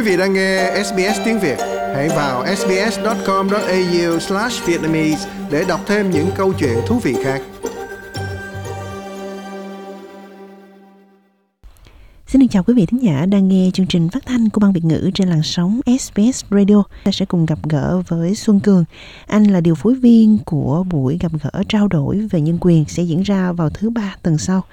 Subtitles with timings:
[0.00, 1.56] Quý vị đang nghe SBS tiếng Việt,
[1.94, 7.42] hãy vào sbs.com.au/vietnamese để đọc thêm những câu chuyện thú vị khác.
[12.26, 14.72] Xin được chào quý vị thính giả đang nghe chương trình phát thanh của ban
[14.72, 16.82] Việt ngữ trên làn sóng SBS Radio.
[17.04, 18.84] Ta sẽ cùng gặp gỡ với Xuân Cường.
[19.26, 23.02] Anh là điều phối viên của buổi gặp gỡ trao đổi về nhân quyền sẽ
[23.02, 24.64] diễn ra vào thứ ba tuần sau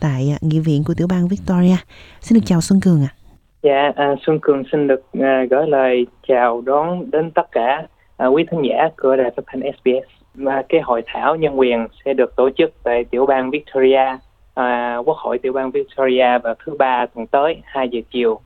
[0.00, 1.76] tại Nghị viện của tiểu bang Victoria.
[2.22, 3.14] Xin được chào Xuân Cường ạ.
[3.16, 3.25] À.
[3.62, 8.26] Dạ, à, Xuân Cường xin được à, gửi lời chào đón đến tất cả à,
[8.26, 10.06] quý thính giả của đài phát thanh SBS.
[10.34, 14.18] Và cái hội thảo nhân quyền sẽ được tổ chức tại tiểu bang Victoria,
[14.54, 18.40] à, Quốc hội tiểu bang Victoria vào thứ ba tuần tới 2 giờ chiều.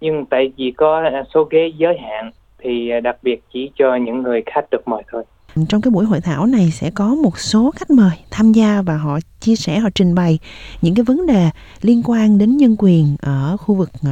[0.00, 3.96] Nhưng tại vì có à, số ghế giới hạn thì à, đặc biệt chỉ cho
[3.96, 5.24] những người khách được mời thôi.
[5.68, 8.96] Trong cái buổi hội thảo này sẽ có một số khách mời tham gia và
[8.96, 10.38] họ chia sẻ, họ trình bày
[10.82, 11.50] những cái vấn đề
[11.82, 14.10] liên quan đến nhân quyền ở khu vực ờ,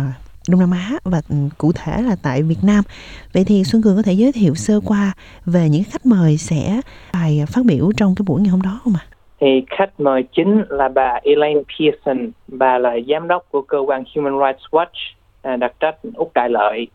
[0.48, 2.84] Đông Nam Á và ừ, cụ thể là tại Việt Nam.
[3.32, 5.12] Vậy thì Xuân Cường có thể giới thiệu sơ qua
[5.46, 6.80] về những khách mời sẽ
[7.12, 9.04] bài phát biểu trong cái buổi ngày hôm đó không ạ?
[9.40, 14.04] Thì khách mời chính là bà Elaine Pearson, bà là giám đốc của cơ quan
[14.14, 16.86] Human Rights Watch à, đặc trách Úc Đại Lợi.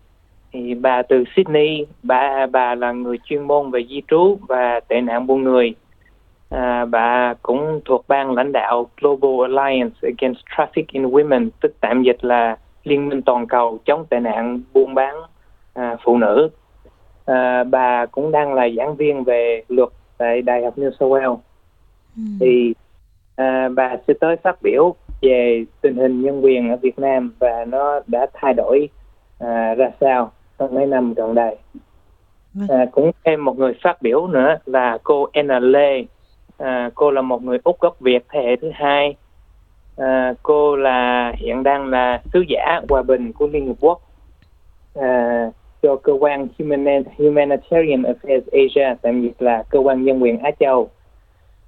[0.52, 5.02] Thì bà từ Sydney, bà bà là người chuyên môn về di trú và tệ
[5.02, 5.76] nạn buôn người.
[6.50, 12.04] À, bà cũng thuộc ban lãnh đạo Global Alliance Against Traffic in Women, tức tạm
[12.04, 15.16] dịch là Liên minh toàn cầu chống tệ nạn buôn bán
[15.74, 16.50] à, phụ nữ.
[17.26, 21.38] À, bà cũng đang là giảng viên về luật tại Đại học New South Wales.
[22.16, 22.22] Ừ.
[22.40, 22.74] Thì
[23.36, 27.66] à, bà sẽ tới phát biểu về tình hình nhân quyền ở Việt Nam và
[27.66, 28.90] nó đã thay đổi
[29.40, 31.56] à, ra sao trong mấy năm gần đây.
[32.54, 32.68] Vâng.
[32.70, 36.06] À, cũng thêm một người phát biểu nữa là cô Anna Lê.
[36.58, 39.16] À, cô là một người Úc gốc Việt thế hệ thứ hai
[39.98, 44.02] à, cô là hiện đang là sứ giả hòa bình của Liên Hợp Quốc
[44.96, 46.48] à, cho cơ quan
[47.20, 50.90] Humanitarian Affairs Asia, tạm dịch là cơ quan nhân quyền Á Châu.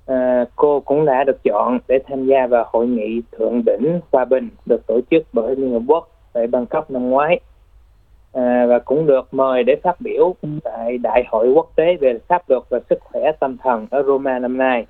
[0.05, 4.25] À, cô cũng đã được chọn để tham gia vào hội nghị thượng đỉnh hòa
[4.25, 7.39] bình được tổ chức bởi Liên Hợp Quốc tại Bangkok năm ngoái.
[8.33, 12.49] À, và cũng được mời để phát biểu tại Đại hội quốc tế về pháp
[12.49, 14.85] luật và sức khỏe tâm thần ở Roma năm nay.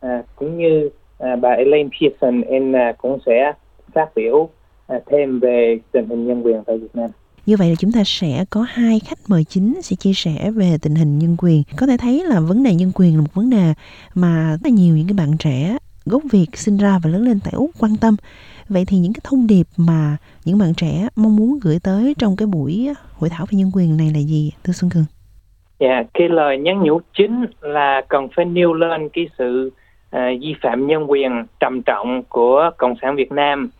[0.00, 3.52] À, cũng như à, bà Elaine Pearson em à, cũng sẽ
[3.94, 4.48] phát biểu
[4.86, 7.10] à, thêm về tình hình nhân quyền tại Việt Nam.
[7.46, 10.76] Như vậy là chúng ta sẽ có hai khách mời chính sẽ chia sẻ về
[10.82, 11.62] tình hình nhân quyền.
[11.76, 13.74] Có thể thấy là vấn đề nhân quyền là một vấn đề
[14.14, 15.76] mà rất là nhiều những cái bạn trẻ
[16.06, 18.16] gốc Việt sinh ra và lớn lên tại Úc quan tâm.
[18.68, 22.36] Vậy thì những cái thông điệp mà những bạn trẻ mong muốn gửi tới trong
[22.36, 25.04] cái buổi hội thảo về nhân quyền này là gì, thưa Xuân Cường?
[25.80, 29.70] Dạ, yeah, cái lời nhắn nhủ chính là cần phải nêu lên cái sự
[30.16, 33.70] uh, vi phạm nhân quyền trầm trọng của cộng sản Việt Nam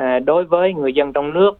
[0.00, 1.50] uh, đối với người dân trong nước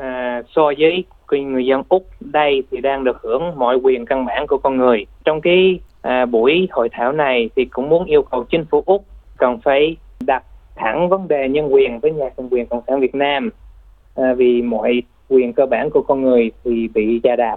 [0.00, 4.46] uh, so với người dân úc đây thì đang được hưởng mọi quyền căn bản
[4.46, 8.44] của con người trong cái uh, buổi hội thảo này thì cũng muốn yêu cầu
[8.44, 9.04] chính phủ úc
[9.36, 9.96] cần phải
[10.76, 13.50] thẳng vấn đề nhân quyền với nhà cầm quyền cộng sản Việt Nam.
[14.14, 17.56] À, vì mọi quyền cơ bản của con người thì bị chà đạp.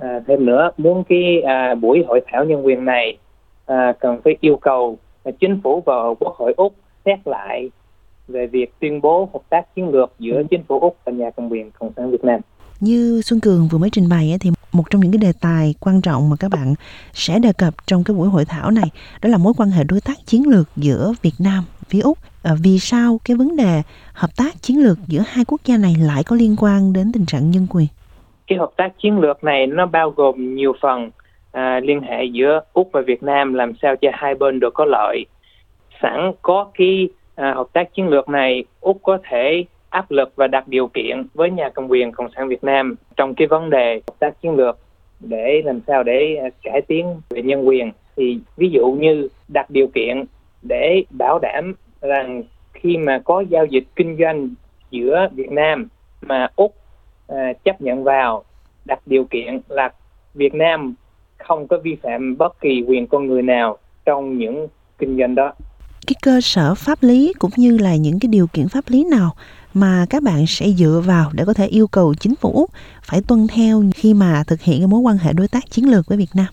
[0.00, 3.18] À, thêm nữa muốn cái à, buổi hội thảo nhân quyền này
[3.66, 4.98] à, cần phải yêu cầu
[5.40, 6.74] chính phủ và quốc hội úc
[7.04, 7.70] xét lại
[8.28, 10.44] về việc tuyên bố hợp tác chiến lược giữa ừ.
[10.50, 12.40] chính phủ úc và nhà cầm quyền cộng sản việt nam.
[12.80, 16.00] Như Xuân Cường vừa mới trình bày thì một trong những cái đề tài quan
[16.00, 16.74] trọng mà các bạn
[17.12, 18.90] sẽ đề cập trong cái buổi hội thảo này
[19.22, 22.18] đó là mối quan hệ đối tác chiến lược giữa Việt Nam phía Úc.
[22.42, 23.82] À, vì sao cái vấn đề
[24.12, 27.26] hợp tác chiến lược giữa hai quốc gia này lại có liên quan đến tình
[27.26, 27.86] trạng nhân quyền?
[28.46, 31.10] Cái hợp tác chiến lược này nó bao gồm nhiều phần
[31.52, 34.84] à, liên hệ giữa úc và việt nam làm sao cho hai bên được có
[34.84, 35.24] lợi
[36.02, 40.46] sẵn có cái à, hợp tác chiến lược này úc có thể áp lực và
[40.46, 44.00] đặt điều kiện với nhà cầm quyền cộng sản việt nam trong cái vấn đề
[44.06, 44.78] hợp tác chiến lược
[45.20, 49.70] để làm sao để à, cải tiến về nhân quyền thì ví dụ như đặt
[49.70, 50.24] điều kiện
[50.62, 52.42] để bảo đảm rằng
[52.72, 54.48] khi mà có giao dịch kinh doanh
[54.90, 55.88] giữa Việt Nam
[56.22, 56.74] mà Úc
[57.28, 58.44] à, chấp nhận vào
[58.84, 59.90] đặt điều kiện là
[60.34, 60.94] Việt Nam
[61.38, 64.68] không có vi phạm bất kỳ quyền con người nào trong những
[64.98, 65.52] kinh doanh đó.
[66.06, 69.30] Cái cơ sở pháp lý cũng như là những cái điều kiện pháp lý nào
[69.74, 72.70] mà các bạn sẽ dựa vào để có thể yêu cầu chính phủ Úc
[73.02, 76.06] phải tuân theo khi mà thực hiện cái mối quan hệ đối tác chiến lược
[76.08, 76.46] với Việt Nam?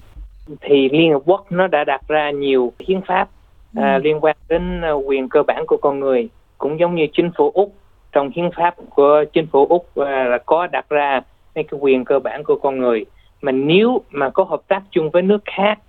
[0.62, 3.30] Thì Liên Hợp Quốc nó đã đặt ra nhiều hiến pháp
[3.75, 4.01] à, ừ.
[4.04, 7.51] liên quan đến à, quyền cơ bản của con người cũng giống như chính phủ
[7.54, 7.74] Úc
[8.12, 11.21] trong hiến pháp của chính phủ Úc à, là có đặt ra
[11.54, 13.06] cái quyền cơ bản của con người
[13.42, 15.80] mà nếu mà có hợp tác chung với nước khác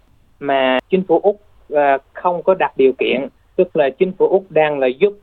[0.41, 1.41] mà chính phủ úc
[1.73, 1.79] uh,
[2.13, 5.19] không có đặt điều kiện tức là chính phủ úc đang là giúp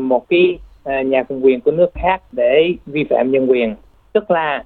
[0.00, 0.58] một cái
[1.04, 3.74] nhà cầm quyền của nước khác để vi phạm nhân quyền
[4.12, 4.64] tức là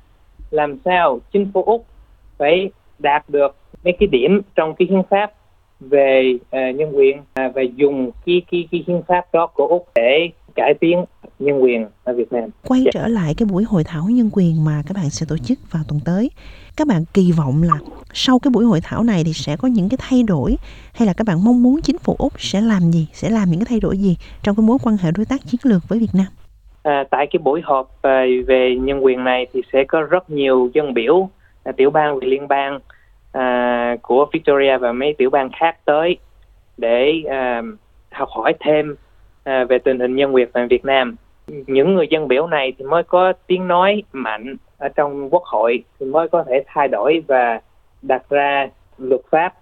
[0.50, 1.86] làm sao chính phủ úc
[2.38, 5.32] phải đạt được mấy cái điểm trong cái hiến pháp
[5.90, 9.88] về uh, nhân quyền uh, và dùng cái cái cái hiến pháp đó của úc
[9.94, 11.04] để cải tiến
[11.38, 12.50] nhân quyền ở Việt Nam.
[12.66, 12.94] Quay yeah.
[12.94, 15.82] trở lại cái buổi hội thảo nhân quyền mà các bạn sẽ tổ chức vào
[15.88, 16.30] tuần tới.
[16.76, 17.78] Các bạn kỳ vọng là
[18.12, 20.56] sau cái buổi hội thảo này thì sẽ có những cái thay đổi
[20.94, 23.60] hay là các bạn mong muốn chính phủ Úc sẽ làm gì, sẽ làm những
[23.60, 26.14] cái thay đổi gì trong cái mối quan hệ đối tác chiến lược với Việt
[26.14, 26.26] Nam?
[26.82, 30.70] À, tại cái buổi họp à, về nhân quyền này thì sẽ có rất nhiều
[30.74, 31.28] dân biểu
[31.76, 32.78] tiểu bang và liên bang
[33.34, 36.16] à, của Victoria và mấy tiểu bang khác tới
[36.76, 37.62] để à,
[38.10, 38.94] học hỏi thêm
[39.44, 41.16] à, về tình hình nhân quyền tại Việt Nam.
[41.46, 45.84] Những người dân biểu này thì mới có tiếng nói mạnh ở trong quốc hội
[46.00, 47.60] thì mới có thể thay đổi và
[48.02, 49.54] đặt ra luật pháp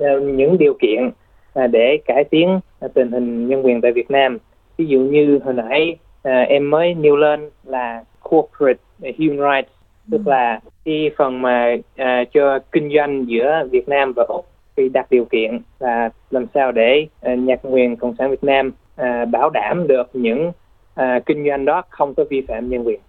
[0.00, 1.10] à, những điều kiện
[1.54, 2.60] à, để cải tiến
[2.94, 4.38] tình hình nhân quyền tại Việt Nam.
[4.76, 9.77] Ví dụ như hồi nãy à, em mới nêu lên là corporate human rights
[10.10, 14.46] tức là khi phần mà à, cho kinh doanh giữa Việt Nam và Úc
[14.76, 18.72] thì đặt điều kiện là làm sao để à, nhạc quyền cộng sản Việt Nam
[18.96, 20.52] à, bảo đảm được những
[20.94, 23.00] à, kinh doanh đó không có vi phạm nhân quyền.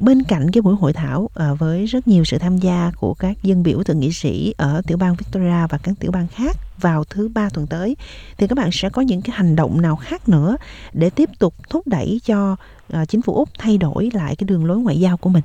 [0.00, 3.36] Bên cạnh cái buổi hội thảo à, với rất nhiều sự tham gia của các
[3.42, 7.04] dân biểu thượng nghị sĩ ở tiểu bang Victoria và các tiểu bang khác vào
[7.04, 7.96] thứ ba tuần tới
[8.38, 10.56] thì các bạn sẽ có những cái hành động nào khác nữa
[10.92, 12.56] để tiếp tục thúc đẩy cho
[12.92, 15.42] à, chính phủ úc thay đổi lại cái đường lối ngoại giao của mình?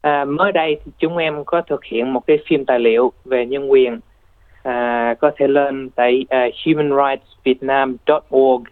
[0.00, 3.46] À, mới đây thì chúng em có thực hiện một cái phim tài liệu về
[3.46, 4.00] nhân quyền.
[4.62, 8.64] À, có thể lên tại à, uh, humanrightsvietnam.org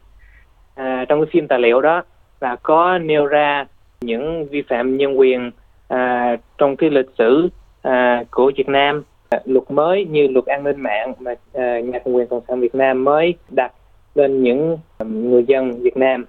[0.77, 2.03] à, trong cái phim tài liệu đó
[2.41, 3.67] là có nêu ra
[4.01, 5.51] những vi phạm nhân quyền
[5.89, 7.49] à, trong cái lịch sử
[7.83, 9.03] à, của Việt Nam.
[9.29, 12.61] À, luật mới như luật an ninh mạng mà à, nhà cầm quyền cộng sản
[12.61, 13.73] Việt Nam mới đặt
[14.15, 16.25] lên những à, người dân Việt Nam.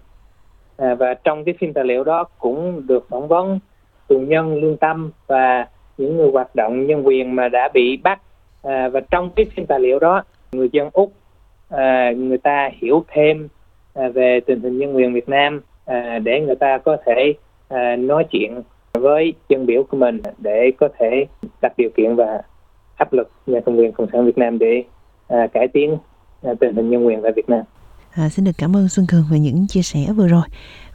[0.77, 3.59] À, và trong cái phim tài liệu đó cũng được phỏng vấn
[4.07, 5.68] tù nhân lương tâm và
[5.98, 8.21] những người hoạt động nhân quyền mà đã bị bắt
[8.63, 11.13] à, và trong cái phim tài liệu đó người dân úc
[11.69, 13.48] à, người ta hiểu thêm
[13.94, 17.33] à, về tình hình nhân quyền Việt Nam à, để người ta có thể
[17.68, 18.62] à, nói chuyện
[18.94, 21.25] với dân biểu của mình để có thể
[21.62, 22.42] đặt điều kiện và
[22.98, 24.83] áp lực nhà cầm quyền cộng sản Việt Nam để
[25.27, 25.98] à, cải tiến
[26.44, 27.62] à, tình hình nhân quyền tại Việt Nam.
[28.18, 30.42] À, xin được cảm ơn Xuân Cường về những chia sẻ vừa rồi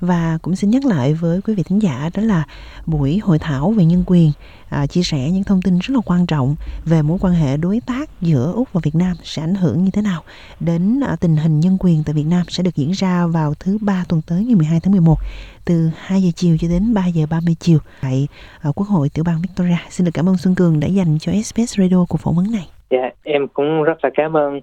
[0.00, 2.44] và cũng xin nhắc lại với quý vị thính giả đó là
[2.86, 4.30] buổi hội thảo về nhân quyền
[4.70, 6.54] à, chia sẻ những thông tin rất là quan trọng
[6.84, 9.90] về mối quan hệ đối tác giữa Úc và Việt Nam sẽ ảnh hưởng như
[9.92, 10.22] thế nào
[10.60, 13.78] đến à, tình hình nhân quyền tại Việt Nam sẽ được diễn ra vào thứ
[13.80, 15.16] ba tuần tới ngày 12 tháng 11
[15.64, 18.28] từ 2 giờ chiều cho đến 3 giờ 30 chiều tại
[18.62, 19.78] à, Quốc hội tiểu bang Victoria.
[19.90, 22.68] Xin được cảm ơn Xuân Cường đã dành cho SBS Radio cuộc phỏng vấn này.
[22.90, 24.60] Dạ, em cũng rất là cảm ơn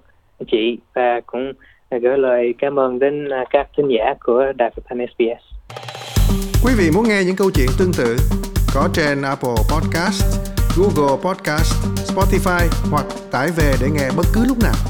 [0.52, 1.52] chị và cũng
[1.98, 5.42] gửi lời cảm ơn đến à, các thính giả của Đài Phát thanh SBS.
[6.64, 8.16] Quý vị muốn nghe những câu chuyện tương tự
[8.74, 10.24] có trên Apple Podcast,
[10.76, 11.74] Google Podcast,
[12.14, 14.89] Spotify hoặc tải về để nghe bất cứ lúc nào.